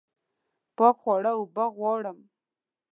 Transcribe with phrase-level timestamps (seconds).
[0.77, 2.17] پاک خواړه اوبه غواړم